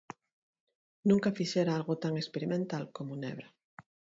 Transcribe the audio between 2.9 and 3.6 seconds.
como Nebra.